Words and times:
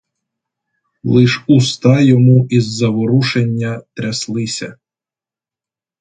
Лиш 1.03 1.43
уста 1.47 1.99
йому 2.01 2.47
із 2.49 2.67
заворушення 2.73 3.81
тряслися. 3.93 4.77